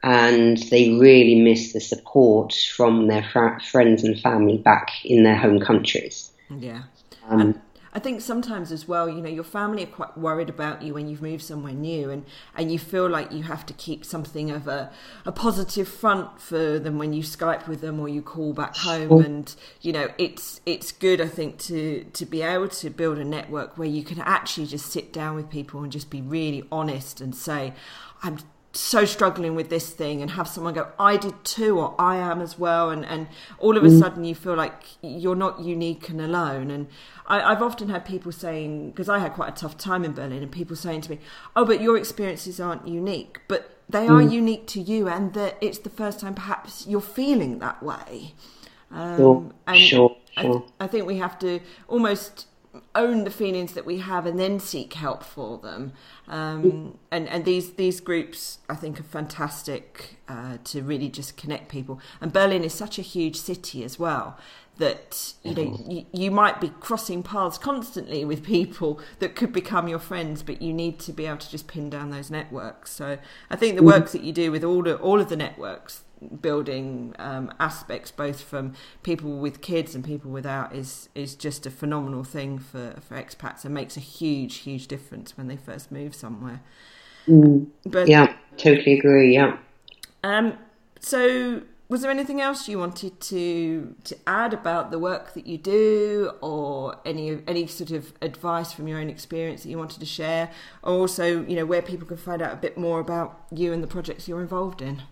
and 0.02 0.58
they 0.70 0.90
really 0.98 1.40
miss 1.40 1.72
the 1.72 1.80
support 1.80 2.54
from 2.76 3.08
their 3.08 3.24
fr- 3.32 3.58
friends 3.70 4.04
and 4.04 4.18
family 4.20 4.58
back 4.58 5.04
in 5.04 5.24
their 5.24 5.36
home 5.36 5.60
countries. 5.60 6.30
Yeah. 6.50 6.82
Um, 7.28 7.60
I 7.92 8.00
think 8.00 8.20
sometimes 8.20 8.70
as 8.70 8.86
well, 8.86 9.08
you 9.08 9.20
know, 9.20 9.28
your 9.28 9.42
family 9.42 9.82
are 9.82 9.86
quite 9.86 10.16
worried 10.16 10.48
about 10.48 10.82
you 10.82 10.94
when 10.94 11.08
you've 11.08 11.22
moved 11.22 11.42
somewhere 11.42 11.72
new, 11.72 12.10
and, 12.10 12.24
and 12.54 12.70
you 12.70 12.78
feel 12.78 13.08
like 13.08 13.32
you 13.32 13.42
have 13.44 13.64
to 13.66 13.72
keep 13.72 14.04
something 14.04 14.50
of 14.50 14.68
a, 14.68 14.92
a 15.24 15.32
positive 15.32 15.88
front 15.88 16.40
for 16.40 16.78
them 16.78 16.98
when 16.98 17.12
you 17.12 17.22
Skype 17.22 17.66
with 17.66 17.80
them 17.80 17.98
or 17.98 18.08
you 18.08 18.22
call 18.22 18.52
back 18.52 18.76
home. 18.76 19.24
And 19.24 19.54
you 19.80 19.92
know, 19.92 20.10
it's 20.18 20.60
it's 20.66 20.92
good, 20.92 21.20
I 21.20 21.28
think, 21.28 21.58
to 21.60 22.04
to 22.04 22.26
be 22.26 22.42
able 22.42 22.68
to 22.68 22.90
build 22.90 23.18
a 23.18 23.24
network 23.24 23.78
where 23.78 23.88
you 23.88 24.04
can 24.04 24.20
actually 24.20 24.66
just 24.66 24.92
sit 24.92 25.12
down 25.12 25.34
with 25.34 25.50
people 25.50 25.82
and 25.82 25.90
just 25.90 26.10
be 26.10 26.20
really 26.20 26.64
honest 26.70 27.20
and 27.20 27.34
say, 27.34 27.72
I'm 28.22 28.38
so 28.72 29.04
struggling 29.04 29.54
with 29.54 29.70
this 29.70 29.90
thing 29.90 30.20
and 30.20 30.32
have 30.32 30.46
someone 30.46 30.74
go 30.74 30.88
i 30.98 31.16
did 31.16 31.32
too 31.42 31.78
or 31.78 31.94
i 31.98 32.16
am 32.16 32.40
as 32.40 32.58
well 32.58 32.90
and, 32.90 33.04
and 33.06 33.26
all 33.58 33.76
of 33.76 33.84
a 33.84 33.88
mm. 33.88 33.98
sudden 33.98 34.24
you 34.24 34.34
feel 34.34 34.54
like 34.54 34.82
you're 35.00 35.34
not 35.34 35.58
unique 35.60 36.08
and 36.10 36.20
alone 36.20 36.70
and 36.70 36.86
I, 37.26 37.50
have 37.50 37.62
often 37.62 37.88
had 37.88 38.04
people 38.04 38.30
saying 38.30 38.90
because 38.90 39.08
i 39.08 39.18
had 39.18 39.32
quite 39.32 39.48
a 39.48 39.56
tough 39.56 39.78
time 39.78 40.04
in 40.04 40.12
berlin 40.12 40.42
and 40.42 40.52
people 40.52 40.76
saying 40.76 41.00
to 41.02 41.10
me 41.10 41.18
oh 41.56 41.64
but 41.64 41.80
your 41.80 41.96
experiences 41.96 42.60
aren't 42.60 42.86
unique 42.86 43.40
but 43.48 43.78
they 43.88 44.06
are 44.06 44.20
mm. 44.20 44.30
unique 44.30 44.66
to 44.68 44.80
you 44.80 45.08
and 45.08 45.32
that 45.32 45.56
it's 45.62 45.78
the 45.78 45.90
first 45.90 46.20
time 46.20 46.34
perhaps 46.34 46.86
you're 46.86 47.00
feeling 47.00 47.60
that 47.60 47.82
way 47.82 48.34
um, 48.90 49.16
sure, 49.16 49.50
and 49.66 49.78
sure, 49.80 50.16
sure. 50.38 50.64
I, 50.78 50.84
I 50.84 50.86
think 50.88 51.06
we 51.06 51.18
have 51.18 51.38
to 51.40 51.60
almost 51.88 52.47
own 52.94 53.24
the 53.24 53.30
feelings 53.30 53.72
that 53.72 53.86
we 53.86 53.98
have 53.98 54.26
and 54.26 54.38
then 54.38 54.60
seek 54.60 54.94
help 54.94 55.22
for 55.22 55.58
them. 55.58 55.92
Um, 56.26 56.98
and 57.10 57.28
and 57.28 57.44
these 57.44 57.72
these 57.74 58.00
groups 58.00 58.58
I 58.68 58.74
think 58.74 59.00
are 59.00 59.04
fantastic 59.04 60.16
uh, 60.28 60.58
to 60.64 60.82
really 60.82 61.08
just 61.08 61.36
connect 61.36 61.68
people. 61.68 62.00
And 62.20 62.32
Berlin 62.32 62.64
is 62.64 62.74
such 62.74 62.98
a 62.98 63.02
huge 63.02 63.36
city 63.36 63.84
as 63.84 63.98
well 63.98 64.38
that 64.78 65.34
you 65.42 65.54
know 65.54 65.62
mm-hmm. 65.62 65.90
you, 65.90 66.06
you 66.12 66.30
might 66.30 66.60
be 66.60 66.68
crossing 66.80 67.22
paths 67.22 67.58
constantly 67.58 68.24
with 68.24 68.44
people 68.44 69.00
that 69.18 69.34
could 69.34 69.52
become 69.52 69.88
your 69.88 69.98
friends, 69.98 70.42
but 70.42 70.62
you 70.62 70.72
need 70.72 70.98
to 71.00 71.12
be 71.12 71.26
able 71.26 71.38
to 71.38 71.50
just 71.50 71.66
pin 71.66 71.90
down 71.90 72.10
those 72.10 72.30
networks. 72.30 72.92
So 72.92 73.18
I 73.50 73.56
think 73.56 73.74
the 73.74 73.82
mm-hmm. 73.82 74.00
work 74.00 74.10
that 74.10 74.22
you 74.22 74.32
do 74.32 74.50
with 74.50 74.64
all 74.64 74.82
the, 74.82 74.96
all 74.96 75.20
of 75.20 75.28
the 75.28 75.36
networks 75.36 76.04
building 76.40 77.14
um, 77.18 77.52
aspects, 77.60 78.10
both 78.10 78.40
from 78.40 78.74
people 79.02 79.38
with 79.38 79.60
kids 79.60 79.94
and 79.94 80.04
people 80.04 80.30
without, 80.30 80.74
is 80.74 81.08
is 81.14 81.34
just 81.34 81.66
a 81.66 81.70
phenomenal 81.70 82.24
thing 82.24 82.58
for 82.58 82.94
for 83.00 83.14
expats 83.16 83.64
and 83.64 83.74
makes 83.74 83.96
a 83.96 84.00
huge 84.00 84.58
huge 84.58 84.86
difference 84.86 85.36
when 85.36 85.48
they 85.48 85.56
first 85.56 85.90
move 85.92 86.14
somewhere. 86.14 86.60
Mm. 87.26 87.68
But 87.84 88.08
yeah, 88.08 88.34
totally 88.56 88.98
agree. 88.98 89.34
Yeah. 89.34 89.58
Um. 90.24 90.58
So, 91.00 91.62
was 91.88 92.02
there 92.02 92.10
anything 92.10 92.40
else 92.40 92.68
you 92.68 92.78
wanted 92.78 93.20
to 93.20 93.94
to 94.04 94.16
add 94.26 94.52
about 94.52 94.90
the 94.90 94.98
work 94.98 95.34
that 95.34 95.46
you 95.46 95.58
do, 95.58 96.32
or 96.40 96.96
any 97.04 97.40
any 97.46 97.66
sort 97.66 97.90
of 97.90 98.12
advice 98.20 98.72
from 98.72 98.88
your 98.88 98.98
own 98.98 99.10
experience 99.10 99.62
that 99.62 99.68
you 99.68 99.78
wanted 99.78 100.00
to 100.00 100.06
share? 100.06 100.50
Or 100.82 100.94
also, 100.94 101.42
you 101.44 101.54
know, 101.54 101.66
where 101.66 101.82
people 101.82 102.06
can 102.06 102.16
find 102.16 102.42
out 102.42 102.52
a 102.52 102.56
bit 102.56 102.76
more 102.76 102.98
about 102.98 103.46
you 103.52 103.72
and 103.72 103.82
the 103.82 103.86
projects 103.86 104.26
you're 104.26 104.40
involved 104.40 104.82
in. 104.82 105.02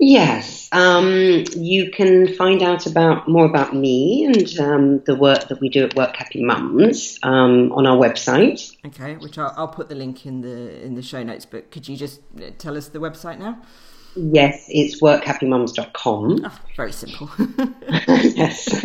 Yes, 0.00 0.68
um, 0.70 1.42
you 1.56 1.90
can 1.90 2.32
find 2.34 2.62
out 2.62 2.86
about 2.86 3.26
more 3.26 3.44
about 3.44 3.74
me 3.74 4.24
and 4.24 4.60
um, 4.60 5.00
the 5.00 5.16
work 5.16 5.48
that 5.48 5.60
we 5.60 5.68
do 5.68 5.84
at 5.84 5.96
Work 5.96 6.14
Happy 6.14 6.40
Mums 6.40 7.18
um, 7.24 7.72
on 7.72 7.84
our 7.84 7.96
website. 7.96 8.76
Okay, 8.86 9.16
which 9.16 9.38
I'll, 9.38 9.52
I'll, 9.56 9.68
put 9.68 9.88
the 9.88 9.96
link 9.96 10.24
in 10.24 10.40
the 10.40 10.84
in 10.84 10.94
the 10.94 11.02
show 11.02 11.24
notes. 11.24 11.46
But 11.46 11.72
could 11.72 11.88
you 11.88 11.96
just 11.96 12.20
uh, 12.40 12.50
tell 12.58 12.76
us 12.76 12.88
the 12.88 13.00
website 13.00 13.40
now? 13.40 13.60
Yes, 14.14 14.66
it's 14.68 15.00
workhappymums.com. 15.00 16.44
Oh, 16.44 16.58
very 16.76 16.92
simple. 16.92 17.28
yes. 18.08 18.84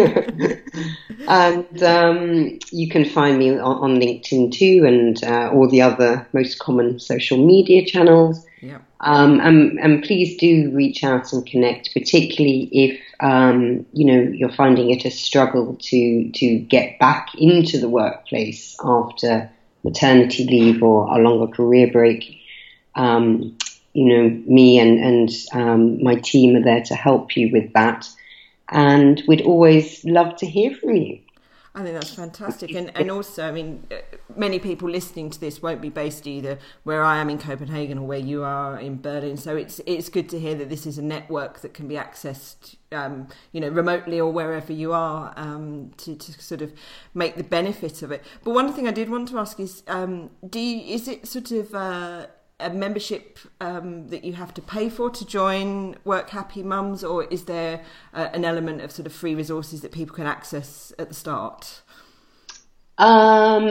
and 1.27 1.83
um, 1.83 2.59
you 2.71 2.89
can 2.89 3.05
find 3.05 3.37
me 3.37 3.51
on, 3.51 3.59
on 3.59 3.99
LinkedIn 3.99 4.51
too 4.51 4.83
and 4.85 5.23
uh, 5.23 5.51
all 5.51 5.69
the 5.69 5.81
other 5.81 6.27
most 6.33 6.57
common 6.57 6.99
social 6.99 7.37
media 7.37 7.85
channels. 7.85 8.45
Um, 9.05 9.41
and, 9.41 9.77
and, 9.81 10.01
please 10.01 10.37
do 10.37 10.71
reach 10.71 11.03
out 11.03 11.33
and 11.33 11.45
connect, 11.45 11.93
particularly 11.93 12.69
if 12.71 12.97
um, 13.19 13.85
you 13.91 14.05
know 14.05 14.21
you're 14.31 14.51
finding 14.53 14.91
it 14.91 15.03
a 15.03 15.11
struggle 15.11 15.75
to 15.81 16.31
to 16.31 16.59
get 16.59 16.99
back 16.99 17.27
into 17.37 17.79
the 17.79 17.89
workplace 17.89 18.77
after 18.81 19.49
maternity 19.83 20.45
leave 20.45 20.81
or 20.81 21.07
a 21.07 21.21
longer 21.21 21.53
career 21.53 21.91
break. 21.91 22.39
Um, 22.95 23.57
you 23.91 24.05
know, 24.05 24.29
me 24.47 24.79
and 24.79 24.97
and 24.99 25.29
um, 25.51 26.01
my 26.01 26.15
team 26.15 26.55
are 26.55 26.63
there 26.63 26.83
to 26.83 26.95
help 26.95 27.35
you 27.35 27.51
with 27.51 27.73
that, 27.73 28.07
and 28.69 29.21
we'd 29.27 29.41
always 29.41 30.05
love 30.05 30.37
to 30.37 30.45
hear 30.45 30.73
from 30.75 30.95
you. 30.95 31.19
I 31.75 31.81
think 31.81 31.95
that's 31.95 32.13
fantastic, 32.13 32.75
and 32.75 32.95
and 32.95 33.09
also, 33.09 33.47
I 33.47 33.51
mean, 33.51 33.87
uh, 33.89 33.95
many 34.35 34.59
people 34.59 34.87
listening 34.87 35.31
to 35.31 35.39
this 35.39 35.59
won't 35.59 35.81
be 35.81 35.89
based 35.89 36.27
either 36.27 36.59
where 36.83 37.03
I 37.03 37.17
am 37.17 37.31
in 37.31 37.39
Copenhagen 37.39 37.97
or 37.97 38.05
where 38.05 38.19
you 38.19 38.43
are 38.43 38.79
in 38.79 39.01
Berlin. 39.01 39.37
So 39.37 39.55
it's 39.55 39.81
it's 39.87 40.07
good 40.07 40.29
to 40.29 40.39
hear 40.39 40.53
that 40.53 40.69
this 40.69 40.85
is 40.85 40.99
a 40.99 41.01
network 41.01 41.61
that 41.61 41.73
can 41.73 41.87
be 41.87 41.95
accessed, 41.95 42.75
um, 42.91 43.27
you 43.53 43.59
know, 43.59 43.69
remotely 43.69 44.19
or 44.19 44.31
wherever 44.31 44.71
you 44.71 44.93
are, 44.93 45.33
um, 45.35 45.91
to 45.97 46.15
to 46.15 46.31
sort 46.33 46.61
of 46.61 46.73
make 47.15 47.37
the 47.37 47.43
benefit 47.43 48.03
of 48.03 48.11
it. 48.11 48.23
But 48.43 48.51
one 48.51 48.71
thing 48.71 48.87
I 48.87 48.91
did 48.91 49.09
want 49.09 49.29
to 49.29 49.39
ask 49.39 49.59
is, 49.59 49.81
um, 49.87 50.29
do 50.47 50.59
you, 50.59 50.93
is 50.93 51.07
it 51.07 51.27
sort 51.27 51.49
of 51.49 51.73
uh, 51.73 52.27
a 52.59 52.69
membership 52.69 53.39
um, 53.59 54.07
that 54.07 54.23
you 54.23 54.33
have 54.33 54.53
to 54.53 54.61
pay 54.61 54.89
for 54.89 55.09
to 55.09 55.25
join 55.25 55.95
Work 56.05 56.29
Happy 56.29 56.63
Mums, 56.63 57.03
or 57.03 57.25
is 57.25 57.45
there 57.45 57.81
uh, 58.13 58.29
an 58.33 58.45
element 58.45 58.81
of 58.81 58.91
sort 58.91 59.05
of 59.05 59.13
free 59.13 59.35
resources 59.35 59.81
that 59.81 59.91
people 59.91 60.15
can 60.15 60.27
access 60.27 60.93
at 60.97 61.09
the 61.09 61.15
start? 61.15 61.81
Um, 62.99 63.69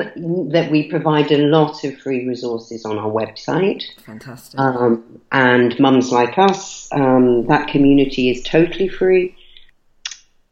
that 0.50 0.70
we 0.70 0.90
provide 0.90 1.30
a 1.30 1.38
lot 1.38 1.84
of 1.84 1.96
free 1.98 2.26
resources 2.26 2.84
on 2.84 2.98
our 2.98 3.10
website. 3.10 3.84
Fantastic. 4.04 4.58
Um, 4.58 5.20
and 5.30 5.78
mums 5.78 6.10
like 6.10 6.38
us, 6.38 6.88
um, 6.92 7.46
that 7.46 7.68
community 7.68 8.30
is 8.30 8.42
totally 8.42 8.88
free. 8.88 9.36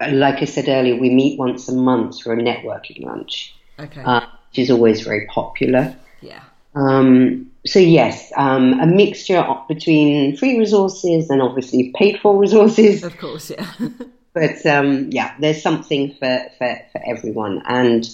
Like 0.08 0.36
I 0.36 0.44
said 0.44 0.68
earlier, 0.68 0.96
we 0.96 1.10
meet 1.10 1.38
once 1.38 1.68
a 1.68 1.74
month 1.74 2.22
for 2.22 2.32
a 2.32 2.36
networking 2.36 3.04
lunch. 3.04 3.54
Okay. 3.78 4.02
Uh, 4.02 4.26
which 4.50 4.60
is 4.60 4.70
always 4.70 5.00
very 5.02 5.26
popular. 5.26 5.96
Yeah. 6.20 6.42
Um, 6.74 7.50
so 7.66 7.78
yes, 7.78 8.32
um, 8.36 8.80
a 8.80 8.86
mixture 8.86 9.44
between 9.68 10.36
free 10.36 10.58
resources 10.58 11.30
and 11.30 11.42
obviously 11.42 11.92
paid 11.94 12.20
for 12.20 12.36
resources. 12.36 13.04
Of 13.04 13.18
course, 13.18 13.50
yeah. 13.50 13.70
but 14.32 14.64
um, 14.66 15.10
yeah, 15.10 15.34
there's 15.38 15.62
something 15.62 16.14
for, 16.14 16.46
for, 16.58 16.80
for 16.92 17.00
everyone. 17.06 17.62
And, 17.66 18.08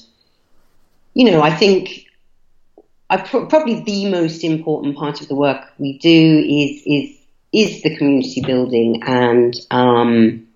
you 1.14 1.30
know, 1.30 1.42
I 1.42 1.54
think 1.54 2.06
I 3.08 3.18
pr- 3.18 3.46
probably 3.46 3.82
the 3.82 4.10
most 4.10 4.42
important 4.42 4.96
part 4.96 5.20
of 5.20 5.28
the 5.28 5.36
work 5.36 5.72
we 5.78 5.98
do 5.98 6.08
is, 6.48 6.82
is, 6.86 7.18
is 7.52 7.82
the 7.82 7.96
community 7.96 8.40
building 8.40 9.02
and, 9.04 9.54
um, 9.70 10.46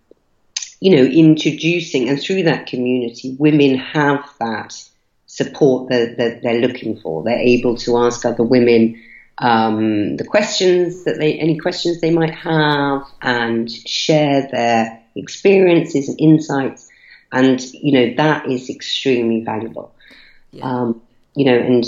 you 0.80 0.97
know, 0.97 1.04
introducing, 1.04 2.09
and 2.09 2.21
through 2.21 2.45
that 2.45 2.66
community, 2.66 3.37
women 3.38 3.76
have 3.76 4.25
that 4.40 4.90
support 5.41 5.89
that, 5.91 6.17
that 6.19 6.43
they're 6.43 6.61
looking 6.61 7.01
for. 7.01 7.23
They're 7.23 7.39
able 7.57 7.77
to 7.79 7.99
ask 7.99 8.25
other 8.25 8.43
women 8.43 9.01
um, 9.39 10.17
the 10.17 10.25
questions 10.25 11.05
that 11.05 11.19
they, 11.19 11.39
any 11.39 11.57
questions 11.59 12.01
they 12.01 12.11
might 12.11 12.35
have, 12.35 13.03
and 13.23 13.71
share 13.71 14.49
their 14.53 15.03
experiences 15.15 16.09
and 16.09 16.21
insights. 16.21 16.89
And 17.33 17.61
you 17.73 17.93
know 17.93 18.15
that 18.17 18.51
is 18.51 18.69
extremely 18.69 19.45
valuable. 19.45 19.95
Yeah. 20.53 20.65
Um, 20.65 21.01
you 21.35 21.45
know, 21.45 21.57
and 21.57 21.85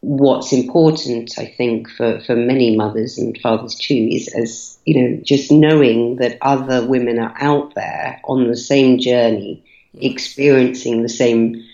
what's 0.00 0.52
important, 0.52 1.38
I 1.38 1.46
think, 1.46 1.88
for, 1.90 2.20
for 2.20 2.34
many 2.34 2.76
mothers 2.76 3.18
and 3.18 3.38
fathers 3.38 3.74
too, 3.76 4.08
is 4.10 4.28
as 4.34 4.78
you 4.84 4.94
know, 5.00 5.20
just 5.22 5.50
knowing 5.50 6.16
that 6.16 6.38
other 6.42 6.86
women 6.86 7.18
are 7.18 7.34
out 7.40 7.74
there 7.74 8.20
on 8.24 8.48
the 8.48 8.56
same 8.56 8.98
journey, 8.98 9.62
experiencing 9.94 11.02
the 11.02 11.08
same 11.08 11.64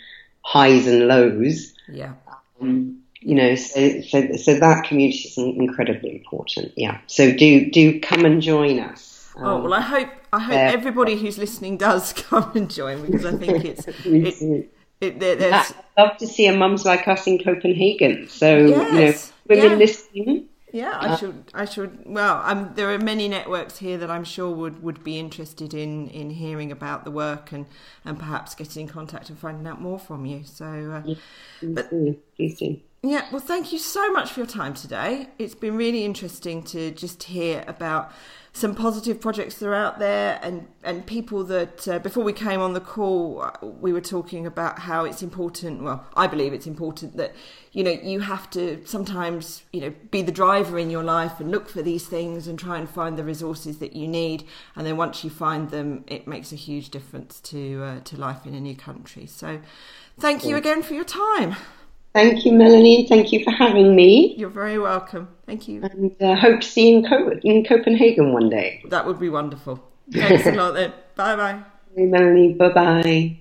highs 0.46 0.86
and 0.86 1.08
lows. 1.08 1.74
Yeah. 1.88 2.12
Um, 2.60 3.02
you 3.20 3.34
know, 3.34 3.56
so, 3.56 4.00
so 4.02 4.36
so 4.36 4.54
that 4.54 4.84
community 4.84 5.28
is 5.28 5.36
incredibly 5.36 6.16
important. 6.16 6.72
Yeah. 6.76 7.00
So 7.08 7.32
do 7.32 7.68
do 7.70 8.00
come 8.00 8.24
and 8.24 8.40
join 8.40 8.78
us. 8.78 9.32
Um, 9.36 9.44
oh 9.44 9.62
well, 9.62 9.74
I 9.74 9.80
hope 9.80 10.08
I 10.32 10.38
hope 10.38 10.54
uh, 10.54 10.78
everybody 10.78 11.16
who's 11.16 11.36
listening 11.36 11.76
does 11.76 12.12
come 12.28 12.52
and 12.54 12.70
join 12.70 13.04
because 13.04 13.26
I 13.26 13.32
think 13.32 13.64
it's 13.64 13.88
it, 13.88 14.70
it, 15.00 15.52
I'd 15.52 15.74
love 15.98 16.16
to 16.18 16.26
see 16.26 16.46
a 16.46 16.56
mums 16.56 16.84
like 16.84 17.08
us 17.08 17.26
in 17.26 17.42
Copenhagen. 17.42 18.28
So 18.28 18.56
yes, 18.56 19.32
you 19.48 19.56
know, 19.56 19.62
women 19.62 19.72
yeah. 19.72 19.84
listening. 19.84 20.48
Yeah, 20.76 20.98
I 21.00 21.08
uh, 21.08 21.16
should. 21.16 21.44
I 21.54 21.64
should. 21.64 22.02
Well, 22.04 22.42
um, 22.44 22.72
there 22.74 22.92
are 22.92 22.98
many 22.98 23.28
networks 23.28 23.78
here 23.78 23.96
that 23.96 24.10
I'm 24.10 24.24
sure 24.24 24.50
would, 24.54 24.82
would 24.82 25.02
be 25.02 25.18
interested 25.18 25.72
in, 25.72 26.08
in 26.08 26.28
hearing 26.28 26.70
about 26.70 27.04
the 27.04 27.10
work 27.10 27.50
and, 27.50 27.64
and 28.04 28.18
perhaps 28.18 28.54
getting 28.54 28.82
in 28.82 28.88
contact 28.88 29.30
and 29.30 29.38
finding 29.38 29.66
out 29.66 29.80
more 29.80 29.98
from 29.98 30.26
you. 30.26 30.44
So, 30.44 30.66
uh, 30.66 31.02
yeah, 31.06 31.14
but 31.62 31.88
please 31.88 32.58
do. 32.58 32.78
Yeah, 33.02 33.26
well, 33.32 33.40
thank 33.40 33.72
you 33.72 33.78
so 33.78 34.12
much 34.12 34.32
for 34.32 34.40
your 34.40 34.46
time 34.46 34.74
today. 34.74 35.28
It's 35.38 35.54
been 35.54 35.78
really 35.78 36.04
interesting 36.04 36.62
to 36.64 36.90
just 36.90 37.22
hear 37.22 37.64
about 37.66 38.12
some 38.56 38.74
positive 38.74 39.20
projects 39.20 39.58
that 39.58 39.66
are 39.66 39.74
out 39.74 39.98
there 39.98 40.40
and, 40.42 40.66
and 40.82 41.06
people 41.06 41.44
that 41.44 41.86
uh, 41.86 41.98
before 41.98 42.24
we 42.24 42.32
came 42.32 42.60
on 42.60 42.72
the 42.72 42.80
call 42.80 43.42
uh, 43.42 43.66
we 43.66 43.92
were 43.92 44.00
talking 44.00 44.46
about 44.46 44.78
how 44.80 45.04
it's 45.04 45.22
important 45.22 45.82
well 45.82 46.06
i 46.16 46.26
believe 46.26 46.52
it's 46.52 46.66
important 46.66 47.16
that 47.16 47.34
you 47.72 47.84
know 47.84 47.90
you 47.90 48.20
have 48.20 48.48
to 48.48 48.82
sometimes 48.86 49.62
you 49.70 49.80
know 49.82 49.92
be 50.10 50.22
the 50.22 50.32
driver 50.32 50.78
in 50.78 50.88
your 50.88 51.02
life 51.02 51.38
and 51.40 51.50
look 51.50 51.68
for 51.68 51.82
these 51.82 52.06
things 52.06 52.48
and 52.48 52.58
try 52.58 52.78
and 52.78 52.88
find 52.88 53.18
the 53.18 53.24
resources 53.24 53.78
that 53.78 53.94
you 53.94 54.08
need. 54.08 54.44
And 54.74 54.86
then 54.86 54.96
once 54.96 55.22
you 55.22 55.30
find 55.30 55.70
them 55.70 56.04
it 56.06 56.26
makes 56.26 56.52
a 56.52 56.56
huge 56.56 56.88
difference 56.88 57.40
to 57.40 57.82
uh, 57.84 58.00
to 58.00 58.16
life 58.16 58.46
in 58.46 58.54
a 58.54 58.60
new 58.60 58.76
country. 58.76 59.26
So 59.26 59.60
thank 60.18 60.44
you 60.44 60.56
again 60.56 60.82
for 60.82 60.94
your 60.94 61.04
time 61.04 61.56
Thank 62.16 62.46
you, 62.46 62.52
Melanie. 62.52 63.06
Thank 63.06 63.30
you 63.30 63.44
for 63.44 63.50
having 63.50 63.94
me. 63.94 64.34
You're 64.38 64.48
very 64.48 64.78
welcome. 64.78 65.28
Thank 65.44 65.68
you. 65.68 65.82
And 65.82 66.16
uh, 66.22 66.34
hope 66.34 66.62
to 66.62 66.66
see 66.66 66.92
you 66.92 66.96
in, 66.96 67.06
Co- 67.06 67.38
in 67.44 67.62
Copenhagen 67.62 68.32
one 68.32 68.48
day. 68.48 68.82
That 68.88 69.04
would 69.04 69.20
be 69.20 69.28
wonderful. 69.28 69.86
Thanks 70.10 70.46
a 70.46 70.52
lot 70.52 70.72
then. 70.72 70.94
Bye 71.14 71.36
bye. 71.36 71.62
Hey, 71.94 72.06
Melanie. 72.06 72.54
Bye 72.54 72.72
bye. 72.72 73.38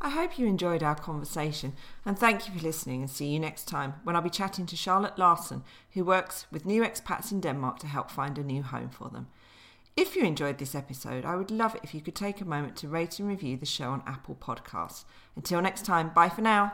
I 0.00 0.10
hope 0.10 0.38
you 0.38 0.46
enjoyed 0.46 0.84
our 0.84 0.94
conversation 0.94 1.72
and 2.06 2.16
thank 2.16 2.46
you 2.46 2.54
for 2.54 2.64
listening 2.64 3.00
and 3.00 3.10
see 3.10 3.26
you 3.26 3.40
next 3.40 3.66
time 3.66 3.94
when 4.04 4.14
I'll 4.14 4.22
be 4.22 4.30
chatting 4.30 4.66
to 4.66 4.76
Charlotte 4.76 5.18
Larson, 5.18 5.64
who 5.94 6.04
works 6.04 6.46
with 6.52 6.64
new 6.64 6.82
expats 6.82 7.32
in 7.32 7.40
Denmark 7.40 7.80
to 7.80 7.88
help 7.88 8.08
find 8.08 8.38
a 8.38 8.44
new 8.44 8.62
home 8.62 8.90
for 8.90 9.08
them. 9.08 9.26
If 9.94 10.16
you 10.16 10.24
enjoyed 10.24 10.56
this 10.56 10.74
episode, 10.74 11.26
I 11.26 11.36
would 11.36 11.50
love 11.50 11.74
it 11.74 11.82
if 11.84 11.92
you 11.92 12.00
could 12.00 12.14
take 12.14 12.40
a 12.40 12.46
moment 12.46 12.76
to 12.76 12.88
rate 12.88 13.18
and 13.18 13.28
review 13.28 13.58
the 13.58 13.66
show 13.66 13.90
on 13.90 14.02
Apple 14.06 14.34
Podcasts. 14.34 15.04
Until 15.36 15.60
next 15.60 15.84
time, 15.84 16.12
bye 16.14 16.30
for 16.30 16.40
now. 16.40 16.70